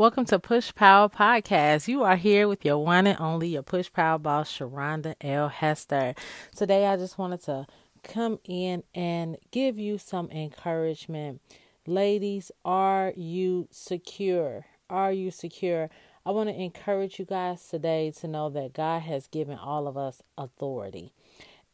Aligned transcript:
Welcome 0.00 0.24
to 0.24 0.38
Push 0.38 0.74
Power 0.74 1.10
Podcast. 1.10 1.86
You 1.86 2.04
are 2.04 2.16
here 2.16 2.48
with 2.48 2.64
your 2.64 2.78
one 2.78 3.06
and 3.06 3.20
only, 3.20 3.48
your 3.48 3.62
Push 3.62 3.92
Power 3.92 4.16
boss, 4.18 4.50
Sharonda 4.50 5.14
L. 5.20 5.50
Hester. 5.50 6.14
Today, 6.56 6.86
I 6.86 6.96
just 6.96 7.18
wanted 7.18 7.42
to 7.42 7.66
come 8.02 8.38
in 8.44 8.82
and 8.94 9.36
give 9.50 9.78
you 9.78 9.98
some 9.98 10.30
encouragement. 10.30 11.42
Ladies, 11.86 12.50
are 12.64 13.12
you 13.14 13.68
secure? 13.70 14.64
Are 14.88 15.12
you 15.12 15.30
secure? 15.30 15.90
I 16.24 16.30
want 16.30 16.48
to 16.48 16.58
encourage 16.58 17.18
you 17.18 17.26
guys 17.26 17.68
today 17.68 18.10
to 18.20 18.26
know 18.26 18.48
that 18.48 18.72
God 18.72 19.02
has 19.02 19.26
given 19.26 19.58
all 19.58 19.86
of 19.86 19.98
us 19.98 20.22
authority. 20.38 21.12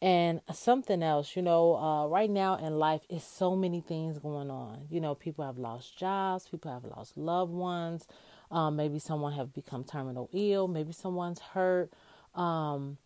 And 0.03 0.43
something 0.53 1.03
else, 1.03 1.37
you 1.37 1.43
know, 1.43 1.77
uh, 1.77 2.07
right 2.07 2.29
now 2.29 2.57
in 2.57 2.79
life 2.79 3.01
is 3.09 3.25
so 3.25 3.57
many 3.57 3.81
things 3.81 4.19
going 4.19 4.51
on. 4.51 4.87
You 4.91 5.01
know, 5.01 5.15
people 5.15 5.45
have 5.45 5.57
lost 5.57 5.99
jobs, 5.99 6.49
people 6.49 6.71
have 6.71 6.85
lost 6.85 7.17
loved 7.17 7.53
ones. 7.53 8.07
Um, 8.51 8.77
maybe 8.77 8.99
someone 8.99 9.33
have 9.33 9.55
become 9.55 9.85
terminal 9.85 10.29
ill. 10.33 10.69
Maybe 10.69 10.93
someone's 10.93 11.41
hurt. 11.41 11.91
Um, 12.35 12.99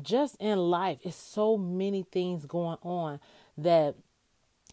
just 0.00 0.36
in 0.40 0.58
life, 0.58 0.98
it's 1.02 1.16
so 1.16 1.56
many 1.56 2.04
things 2.04 2.46
going 2.46 2.78
on 2.82 3.20
that 3.56 3.96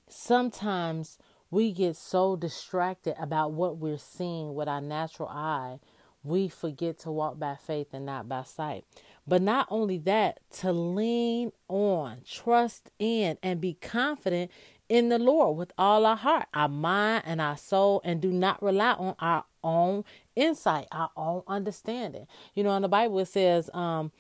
sometimes 0.08 1.18
we 1.50 1.72
get 1.72 1.96
so 1.96 2.36
distracted 2.36 3.16
about 3.20 3.52
what 3.52 3.78
we're 3.78 3.98
seeing 3.98 4.54
with 4.56 4.68
our 4.68 4.82
natural 4.82 5.30
eye, 5.30 5.80
we 6.26 6.50
forget 6.50 7.00
to 7.00 7.12
walk 7.12 7.40
by 7.40 7.56
faith 7.56 7.88
and 7.94 8.06
not 8.06 8.28
by 8.28 8.44
sight. 8.44 8.84
But 9.28 9.42
not 9.42 9.68
only 9.70 9.98
that, 10.00 10.40
to 10.60 10.72
lean 10.72 11.52
on, 11.68 12.22
trust 12.30 12.92
in, 13.00 13.38
and 13.42 13.62
be 13.62 13.76
confident 13.76 14.52
in 14.90 15.10
the 15.10 15.18
Lord 15.18 15.58
with 15.58 15.72
all 15.78 16.06
our 16.06 16.16
heart, 16.16 16.48
our 16.54 16.70
mind, 16.70 17.24
and 17.26 17.42
our 17.42 17.58
soul, 17.58 18.02
and 18.04 18.22
do 18.22 18.32
not 18.32 18.62
rely 18.62 18.94
on 18.94 19.16
our 19.20 19.46
own 19.64 20.04
insight, 20.36 20.88
our 20.92 21.10
own 21.18 21.42
understanding. 21.48 22.28
You 22.54 22.64
know, 22.64 22.76
in 22.76 22.82
the 22.82 22.88
Bible 22.88 23.20
it 23.20 23.28
says, 23.28 23.70
um, 23.74 24.12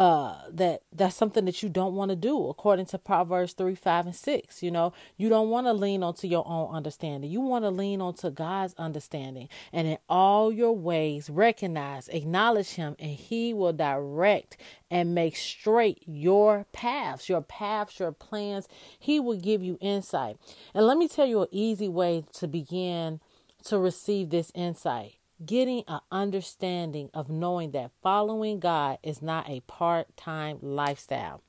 uh, 0.00 0.34
that 0.50 0.80
that's 0.94 1.14
something 1.14 1.44
that 1.44 1.62
you 1.62 1.68
don't 1.68 1.94
want 1.94 2.08
to 2.08 2.16
do 2.16 2.48
according 2.48 2.86
to 2.86 2.96
proverbs 2.96 3.52
3 3.52 3.74
5 3.74 4.06
and 4.06 4.16
6 4.16 4.62
you 4.62 4.70
know? 4.70 4.94
You 5.18 5.28
don't 5.28 5.50
want 5.50 5.66
to 5.66 5.74
lean 5.74 6.02
onto 6.02 6.26
your 6.26 6.42
own 6.48 6.74
understanding. 6.74 7.30
You 7.30 7.42
want 7.42 7.66
to 7.66 7.70
lean 7.70 8.00
onto 8.00 8.30
god's 8.30 8.72
understanding. 8.78 9.50
And 9.74 9.86
in 9.86 9.98
all 10.08 10.50
your 10.50 10.72
ways 10.74 11.28
recognize 11.28 12.08
acknowledge 12.08 12.70
him 12.70 12.96
and 12.98 13.10
he 13.10 13.52
will 13.52 13.74
direct 13.74 14.56
and 14.90 15.14
make 15.14 15.36
straight 15.36 16.02
your 16.06 16.64
paths 16.72 17.28
your 17.28 17.42
paths 17.42 18.00
your 18.00 18.12
plans. 18.12 18.68
He 18.98 19.20
will 19.20 19.36
give 19.36 19.62
you 19.62 19.76
insight. 19.82 20.38
And 20.72 20.86
let 20.86 20.96
me 20.96 21.08
tell 21.08 21.26
you 21.26 21.42
an 21.42 21.48
easy 21.50 21.88
way 21.88 22.24
to 22.38 22.48
begin 22.48 23.20
to 23.64 23.78
receive 23.78 24.30
this 24.30 24.50
insight 24.54 25.19
getting 25.44 25.84
an 25.88 26.00
understanding 26.10 27.10
of 27.14 27.30
knowing 27.30 27.70
that 27.72 27.90
following 28.02 28.60
God 28.60 28.98
is 29.02 29.22
not 29.22 29.48
a 29.48 29.60
part 29.60 30.16
time 30.16 30.58
lifestyle. 30.62 31.42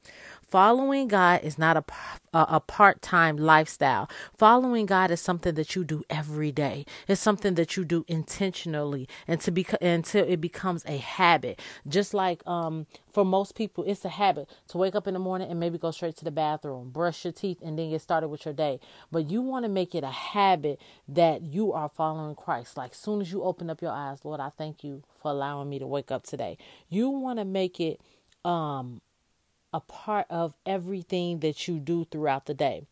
Following 0.52 1.08
God 1.08 1.42
is 1.44 1.58
not 1.58 1.78
a, 1.78 1.86
a, 2.38 2.46
a 2.58 2.60
part 2.60 3.02
time 3.02 3.38
lifestyle. 3.38 4.10
Following 4.38 4.86
God 4.86 5.10
is 5.10 5.22
something 5.22 5.56
that 5.56 5.78
you 5.78 5.86
do 5.86 6.04
every 6.10 6.52
day. 6.52 6.86
It's 7.08 7.22
something 7.22 7.56
that 7.56 7.78
you 7.78 7.86
do 7.86 8.04
intentionally 8.10 9.08
and 9.30 9.40
to 9.42 9.52
be 9.52 9.66
until 9.82 10.28
it 10.28 10.42
becomes 10.42 10.84
a 10.86 10.98
habit. 10.98 11.62
Just 11.88 12.14
like 12.14 12.46
um 12.46 12.86
for 13.14 13.24
most 13.24 13.56
people, 13.56 13.86
it's 13.86 14.04
a 14.04 14.10
habit 14.10 14.50
to 14.70 14.78
wake 14.78 14.94
up 14.94 15.08
in 15.08 15.14
the 15.14 15.22
morning 15.22 15.50
and 15.50 15.58
maybe 15.58 15.78
go 15.78 15.92
straight 15.92 16.18
to 16.18 16.26
the 16.26 16.32
bathroom, 16.32 16.90
brush 16.90 17.24
your 17.24 17.32
teeth, 17.32 17.60
and 17.64 17.80
then 17.80 17.90
get 17.90 18.02
started 18.02 18.28
with 18.28 18.44
your 18.44 18.54
day. 18.54 18.82
But 19.10 19.32
you 19.32 19.42
want 19.42 19.64
to 19.64 19.70
make 19.70 19.96
it 19.96 20.04
a 20.04 20.12
habit 20.12 20.82
that 21.08 21.44
you 21.44 21.72
are 21.72 21.90
following 21.90 22.36
Christ. 22.36 22.76
Like 22.76 22.94
soon 22.94 23.22
as 23.22 23.32
you 23.32 23.44
open 23.44 23.70
up 23.70 23.82
your 23.82 23.94
eyes, 23.94 24.26
Lord, 24.26 24.42
I 24.42 24.50
thank 24.58 24.84
you 24.84 25.04
for 25.22 25.32
allowing 25.32 25.70
me 25.70 25.80
to 25.80 25.88
wake 25.88 26.12
up 26.12 26.24
today. 26.24 26.58
You 26.90 27.10
want 27.10 27.40
to 27.40 27.46
make 27.46 27.80
it 27.80 28.02
um 28.44 29.02
a 29.74 29.80
part 29.80 30.26
of 30.30 30.54
everything 30.66 31.40
that 31.40 31.68
you 31.68 31.80
do 31.80 32.06
throughout 32.06 32.46
the 32.46 32.54
day. 32.54 32.86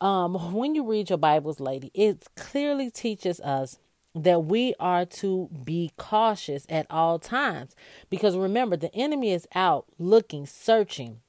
Um, 0.00 0.52
when 0.52 0.74
you 0.74 0.84
read 0.84 1.10
your 1.10 1.18
Bibles, 1.18 1.60
lady, 1.60 1.90
it 1.94 2.28
clearly 2.36 2.90
teaches 2.90 3.40
us 3.40 3.78
that 4.14 4.44
we 4.44 4.74
are 4.80 5.04
to 5.04 5.48
be 5.64 5.92
cautious 5.96 6.66
at 6.68 6.86
all 6.90 7.18
times. 7.18 7.74
Because 8.10 8.36
remember, 8.36 8.76
the 8.76 8.94
enemy 8.94 9.32
is 9.32 9.46
out 9.54 9.86
looking, 9.98 10.46
searching 10.46 11.20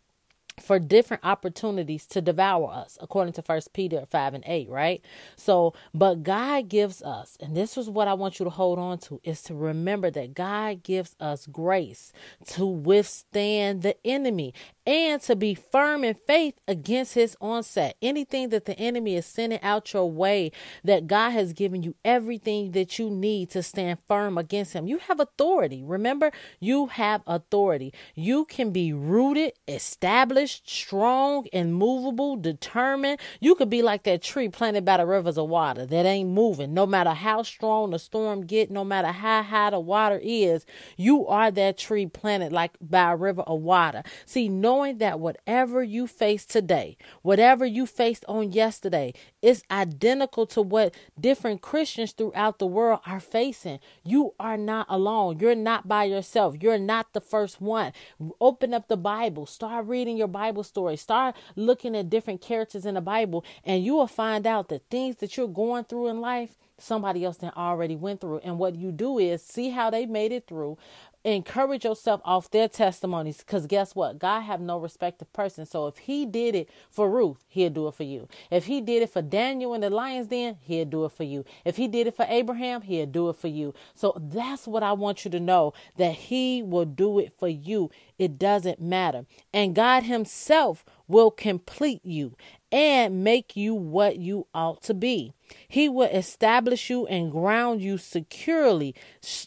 for 0.62 0.80
different 0.80 1.24
opportunities 1.26 2.06
to 2.08 2.22
devour 2.22 2.72
us 2.72 2.98
according 3.02 3.34
to 3.34 3.42
first 3.42 3.74
peter 3.74 4.06
5 4.06 4.34
and 4.34 4.44
8 4.46 4.70
right? 4.70 5.04
So 5.36 5.74
but 5.94 6.24
god 6.24 6.70
gives 6.70 7.02
us 7.02 7.38
and 7.40 7.56
this 7.56 7.78
is 7.78 7.90
what 7.90 8.08
i 8.08 8.14
want 8.14 8.40
you 8.40 8.44
to 8.44 8.50
hold 8.50 8.80
on 8.80 8.98
to 9.00 9.20
is 9.24 9.42
to 9.44 9.56
remember 9.56 10.10
that 10.12 10.34
god 10.34 10.84
gives 10.84 11.16
us 11.20 11.46
grace 11.46 12.12
to 12.48 12.66
withstand 12.66 13.82
the 13.82 13.96
enemy 14.06 14.54
and 14.90 15.22
to 15.22 15.36
be 15.36 15.54
firm 15.54 16.04
in 16.04 16.16
faith 16.16 16.56
against 16.68 17.14
his 17.14 17.38
onset. 17.40 17.96
Anything 18.02 18.50
that 18.50 18.66
the 18.66 18.78
enemy 18.80 19.16
is 19.16 19.26
sending 19.28 19.62
out 19.62 19.94
your 19.94 20.10
way 20.10 20.52
that 20.84 21.06
god 21.06 21.30
has 21.30 21.54
given 21.54 21.84
you 21.84 21.94
everything 22.04 22.72
that 22.72 22.98
you 22.98 23.08
need 23.08 23.52
to 23.52 23.62
stand 23.62 24.00
firm 24.08 24.36
against 24.36 24.74
him. 24.74 24.88
You 24.88 24.98
have 24.98 25.20
authority. 25.20 25.84
Remember 25.84 26.32
you 26.60 26.88
have 26.88 27.22
authority. 27.28 27.94
You 28.16 28.46
can 28.46 28.72
be 28.72 28.92
rooted 28.92 29.54
established 29.68 30.49
strong, 30.64 31.48
and 31.54 31.70
immovable, 31.70 32.36
determined. 32.36 33.20
You 33.40 33.56
could 33.56 33.70
be 33.70 33.82
like 33.82 34.04
that 34.04 34.22
tree 34.22 34.50
planted 34.50 34.84
by 34.84 34.98
the 34.98 35.06
rivers 35.06 35.38
of 35.38 35.50
water 35.50 35.86
that 35.86 36.06
ain't 36.06 36.30
moving. 36.30 36.74
No 36.74 36.86
matter 36.86 37.12
how 37.12 37.44
strong 37.44 37.92
the 37.92 38.00
storm 38.00 38.46
get, 38.46 38.70
no 38.72 38.84
matter 38.84 39.10
how 39.10 39.44
high 39.44 39.70
the 39.70 39.80
water 39.80 40.20
is, 40.22 40.66
you 40.98 41.26
are 41.28 41.52
that 41.52 41.78
tree 41.78 42.06
planted 42.08 42.52
like 42.52 42.72
by 42.82 43.12
a 43.12 43.16
river 43.16 43.42
of 43.44 43.62
water. 43.62 44.04
See, 44.26 44.50
knowing 44.50 44.98
that 44.98 45.20
whatever 45.20 45.84
you 45.84 46.08
face 46.08 46.46
today, 46.46 46.98
whatever 47.22 47.66
you 47.66 47.86
faced 47.86 48.26
on 48.28 48.52
yesterday, 48.52 49.14
is 49.42 49.64
identical 49.72 50.46
to 50.48 50.62
what 50.62 50.94
different 51.20 51.62
Christians 51.62 52.12
throughout 52.12 52.60
the 52.60 52.68
world 52.68 53.00
are 53.06 53.20
facing. 53.20 53.80
You 54.04 54.34
are 54.40 54.58
not 54.58 54.88
alone. 54.90 55.40
You're 55.40 55.56
not 55.56 55.88
by 55.88 56.06
yourself. 56.06 56.56
You're 56.60 56.78
not 56.78 57.14
the 57.14 57.22
first 57.22 57.62
one. 57.62 57.94
Open 58.42 58.74
up 58.74 58.88
the 58.88 58.98
Bible. 58.98 59.46
Start 59.46 59.88
reading 59.88 60.18
your 60.18 60.28
Bible 60.28 60.39
Bible 60.40 60.64
story. 60.64 60.96
Start 60.96 61.36
looking 61.58 61.98
at 61.98 62.10
different 62.10 62.40
characters 62.40 62.86
in 62.86 62.94
the 62.94 63.02
Bible, 63.02 63.44
and 63.66 63.84
you 63.84 63.96
will 63.96 64.08
find 64.08 64.48
out 64.48 64.70
that 64.70 64.84
things 64.90 65.18
that 65.18 65.36
you're 65.36 65.50
going 65.50 65.84
through 65.84 66.08
in 66.08 66.22
life, 66.22 66.52
somebody 66.78 67.26
else 67.26 67.36
then 67.38 67.52
already 67.58 67.98
went 67.98 68.22
through. 68.22 68.38
And 68.38 68.58
what 68.58 68.76
you 68.76 68.94
do 68.94 69.20
is 69.20 69.44
see 69.44 69.72
how 69.72 69.90
they 69.90 70.06
made 70.06 70.32
it 70.32 70.48
through, 70.48 70.78
encourage 71.24 71.84
yourself 71.84 72.22
off 72.24 72.50
their 72.50 72.70
testimonies 72.70 73.38
because 73.40 73.68
guess 73.68 73.94
what? 73.94 74.20
God 74.20 74.42
have 74.42 74.62
no 74.62 74.78
respect 74.78 75.22
of 75.22 75.32
person. 75.34 75.66
So 75.66 75.88
if 75.88 75.98
he 75.98 76.26
did 76.26 76.56
it 76.56 76.70
for 76.90 77.10
ruth 77.10 77.44
he'll 77.48 77.70
do 77.70 77.88
it 77.88 77.96
for 77.96 78.04
you. 78.04 78.28
If 78.50 78.66
he 78.66 78.82
did 78.82 79.04
it 79.04 79.12
for 79.12 79.22
daniel 79.22 79.74
in 79.74 79.82
the 79.82 79.90
lion's 79.90 80.28
den 80.28 80.58
he'll 80.62 80.86
do 80.86 81.06
it 81.06 81.12
for 81.12 81.24
you. 81.24 81.46
If 81.66 81.78
he 81.78 81.88
did 81.88 82.08
it 82.08 82.16
for 82.16 82.26
abraham 82.30 82.82
he'll 82.82 83.06
do 83.06 83.30
it 83.30 83.36
for 83.36 83.48
you. 83.48 83.74
So 83.94 84.16
that's 84.18 84.68
what 84.68 84.84
i 84.84 84.94
want 84.94 85.26
you 85.26 85.32
to 85.32 85.40
know 85.40 85.74
that 85.98 86.14
he 86.14 86.64
will 86.64 86.86
do 86.86 87.20
it 87.20 87.34
for 87.38 87.48
you. 87.48 87.92
It 88.18 88.40
doesn't 88.40 88.82
matter. 88.82 89.26
And 89.54 89.76
god 89.76 90.04
himself 90.04 90.86
will 91.10 91.32
complete 91.32 92.06
you 92.06 92.38
and 92.72 93.24
make 93.24 93.58
you 93.58 93.74
what 93.74 94.18
you 94.18 94.48
ought 94.54 94.82
to 94.84 94.94
be. 94.94 95.34
He 95.68 95.90
will 95.90 96.08
establish 96.08 96.90
you 96.90 97.08
and 97.08 97.32
ground 97.32 97.82
you 97.82 97.98
securely. 97.98 98.96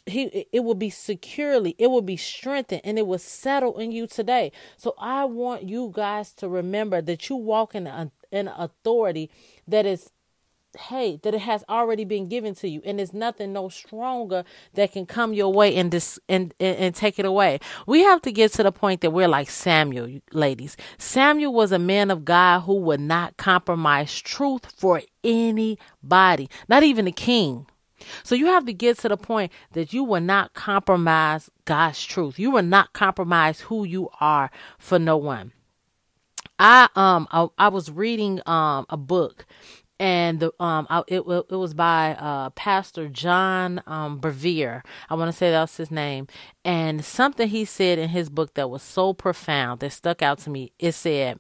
He 0.05 0.47
it 0.53 0.65
will 0.65 0.75
be 0.75 0.91
securely, 0.91 1.77
it 1.79 1.87
will 1.87 2.03
be 2.03 2.17
strengthened 2.17 2.83
and 2.85 2.99
it 2.99 3.07
will 3.07 3.19
settle 3.19 3.79
in 3.79 3.93
you 3.93 4.07
today. 4.07 4.53
So 4.77 4.95
I 4.99 5.25
want 5.25 5.63
you 5.63 5.91
guys 5.95 6.33
to 6.35 6.49
remember 6.49 7.01
that 7.01 7.31
you 7.31 7.37
walk 7.37 7.75
in 7.75 7.87
an 7.87 8.49
authority 8.49 9.31
that 9.69 9.87
is 9.87 10.11
hey 10.79 11.19
that 11.23 11.35
it 11.35 11.41
has 11.41 11.65
already 11.69 12.05
been 12.05 12.29
given 12.29 12.55
to 12.57 12.69
you. 12.69 12.81
And 12.85 12.99
there's 12.99 13.13
nothing 13.13 13.53
no 13.53 13.69
stronger 13.69 14.45
that 14.75 14.93
can 14.93 15.07
come 15.07 15.35
your 15.35 15.53
way 15.53 15.75
and 15.77 15.91
dis 15.91 16.19
and, 16.29 16.55
and 16.61 16.77
and 16.77 16.95
take 16.95 17.19
it 17.19 17.25
away. 17.25 17.61
We 17.87 18.03
have 18.03 18.23
to 18.23 18.33
get 18.33 18.53
to 18.55 18.63
the 18.63 18.73
point 18.73 19.01
that 19.03 19.11
we're 19.11 19.29
like 19.29 19.51
samuel 19.51 20.21
ladies. 20.33 20.77
Samuel 20.99 21.53
was 21.53 21.73
a 21.73 21.79
man 21.79 22.11
of 22.11 22.25
god 22.25 22.61
who 22.61 22.77
would 22.81 23.01
not 23.01 23.37
compromise 23.37 24.21
truth 24.21 24.73
for 24.77 25.03
anybody 25.25 26.49
not 26.69 26.83
even 26.83 27.05
the 27.05 27.13
king. 27.13 27.67
So 28.25 28.35
you 28.35 28.47
have 28.47 28.67
to 28.67 28.73
get 28.73 28.99
to 28.99 29.09
the 29.09 29.17
point 29.17 29.53
that 29.73 29.93
you 29.93 30.03
will 30.05 30.21
not 30.21 30.55
compromise 30.55 31.51
god's 31.65 32.05
truth. 32.05 32.39
You 32.39 32.51
will 32.51 32.63
not 32.63 32.93
compromise 32.93 33.61
who 33.61 33.85
you 33.85 34.09
are 34.21 34.51
for 34.79 34.99
no 34.99 35.17
one. 35.17 35.53
I 36.59 36.89
um 36.95 37.29
I, 37.31 37.49
I 37.59 37.69
was 37.69 37.91
reading 37.91 38.41
um 38.47 38.87
a 38.89 38.97
book 38.97 39.47
and 40.03 40.41
the 40.41 40.53
um 40.59 40.89
I, 40.91 41.05
it 41.07 41.21
it 41.21 41.55
was 41.55 41.75
by 41.75 42.15
uh 42.15 42.51
Pastor 42.51 43.09
John 43.09 43.81
um 43.87 44.21
Bevere. 44.21 44.83
I 45.09 45.15
want 45.15 45.31
to 45.31 45.37
say 45.37 45.53
that's 45.53 45.77
his 45.77 45.93
name. 45.93 46.27
And 46.65 47.05
something 47.05 47.49
he 47.49 47.65
said 47.65 48.01
in 48.01 48.09
his 48.09 48.29
book 48.29 48.55
that 48.55 48.69
was 48.69 48.83
so 48.83 49.15
profound 49.15 49.79
that 49.81 49.93
stuck 49.93 50.21
out 50.21 50.39
to 50.41 50.51
me. 50.51 50.73
It 50.81 50.93
said, 50.93 51.39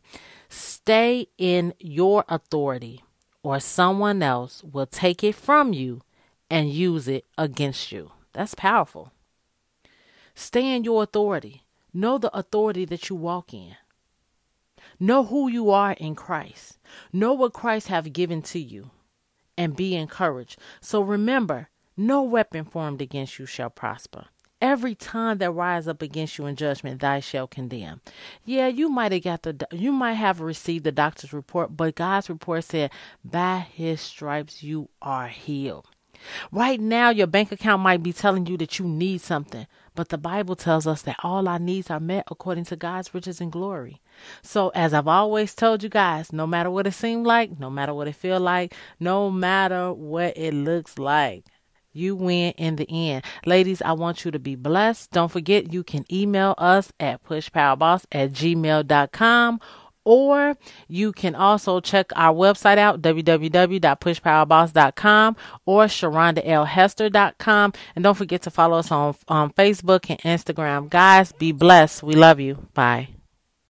"Stay 0.48 1.26
in 1.38 1.74
your 1.80 2.24
authority, 2.28 3.02
or 3.42 3.58
someone 3.58 4.22
else 4.22 4.62
will 4.62 4.86
take 4.86 5.24
it 5.24 5.34
from 5.34 5.72
you." 5.72 6.00
and 6.52 6.68
use 6.68 7.08
it 7.08 7.24
against 7.38 7.92
you. 7.92 8.12
That's 8.34 8.54
powerful. 8.54 9.10
Stay 10.34 10.76
in 10.76 10.84
your 10.84 11.02
authority. 11.02 11.64
Know 11.94 12.18
the 12.18 12.30
authority 12.36 12.84
that 12.84 13.08
you 13.08 13.16
walk 13.16 13.54
in. 13.54 13.74
Know 15.00 15.24
who 15.24 15.48
you 15.48 15.70
are 15.70 15.92
in 15.92 16.14
Christ. 16.14 16.78
Know 17.12 17.32
what 17.32 17.52
Christ 17.52 17.88
have 17.88 18.12
given 18.12 18.42
to 18.42 18.58
you 18.58 18.90
and 19.56 19.76
be 19.76 19.94
encouraged. 19.94 20.58
So 20.80 21.00
remember, 21.00 21.68
no 21.96 22.22
weapon 22.22 22.64
formed 22.64 23.02
against 23.02 23.38
you 23.38 23.46
shall 23.46 23.70
prosper. 23.70 24.26
Every 24.60 24.94
tongue 24.94 25.38
that 25.38 25.50
rise 25.50 25.88
up 25.88 26.02
against 26.02 26.38
you 26.38 26.46
in 26.46 26.54
judgment, 26.54 27.00
thy 27.00 27.18
shall 27.18 27.48
condemn. 27.48 28.00
Yeah, 28.44 28.68
you 28.68 28.88
might 28.88 29.10
have 29.10 29.24
got 29.24 29.42
the, 29.42 29.66
you 29.72 29.90
might 29.90 30.12
have 30.14 30.40
received 30.40 30.84
the 30.84 30.92
doctor's 30.92 31.32
report, 31.32 31.76
but 31.76 31.96
God's 31.96 32.30
report 32.30 32.62
said, 32.62 32.92
by 33.24 33.58
His 33.58 34.00
stripes 34.00 34.62
you 34.62 34.88
are 35.02 35.26
healed. 35.26 35.88
Right 36.50 36.80
now, 36.80 37.10
your 37.10 37.26
bank 37.26 37.52
account 37.52 37.82
might 37.82 38.02
be 38.02 38.12
telling 38.12 38.46
you 38.46 38.56
that 38.58 38.78
you 38.78 38.86
need 38.86 39.20
something, 39.20 39.66
but 39.94 40.08
the 40.08 40.18
Bible 40.18 40.56
tells 40.56 40.86
us 40.86 41.02
that 41.02 41.16
all 41.22 41.48
our 41.48 41.58
needs 41.58 41.90
are 41.90 42.00
met 42.00 42.24
according 42.30 42.64
to 42.66 42.76
God's 42.76 43.12
riches 43.14 43.40
and 43.40 43.52
glory. 43.52 44.00
So, 44.42 44.70
as 44.70 44.94
I've 44.94 45.08
always 45.08 45.54
told 45.54 45.82
you 45.82 45.88
guys, 45.88 46.32
no 46.32 46.46
matter 46.46 46.70
what 46.70 46.86
it 46.86 46.92
seems 46.92 47.26
like, 47.26 47.58
no 47.58 47.70
matter 47.70 47.94
what 47.94 48.08
it 48.08 48.14
feel 48.14 48.40
like, 48.40 48.74
no 49.00 49.30
matter 49.30 49.92
what 49.92 50.36
it 50.36 50.54
looks 50.54 50.98
like, 50.98 51.44
you 51.92 52.16
win 52.16 52.52
in 52.52 52.76
the 52.76 52.88
end. 52.90 53.24
Ladies, 53.44 53.82
I 53.82 53.92
want 53.92 54.24
you 54.24 54.30
to 54.30 54.38
be 54.38 54.54
blessed. 54.54 55.10
Don't 55.10 55.30
forget 55.30 55.72
you 55.72 55.84
can 55.84 56.04
email 56.10 56.54
us 56.56 56.92
at 56.98 57.22
pushpowerboss 57.22 58.06
at 58.10 58.32
gmail.com 58.32 59.60
or 60.04 60.56
you 60.88 61.12
can 61.12 61.34
also 61.34 61.80
check 61.80 62.10
our 62.16 62.34
website 62.34 62.78
out 62.78 63.02
www.pushpowerboss.com 63.02 65.36
or 65.66 65.84
sharondaLhester.com 65.84 67.72
and 67.94 68.02
don't 68.02 68.16
forget 68.16 68.40
to 68.42 68.50
follow 68.50 68.78
us 68.78 68.90
on 68.90 69.14
on 69.28 69.52
Facebook 69.52 70.10
and 70.10 70.18
Instagram. 70.20 70.88
Guys, 70.90 71.32
be 71.32 71.52
blessed. 71.52 72.02
We 72.02 72.14
love 72.14 72.40
you. 72.40 72.66
Bye. 72.74 73.21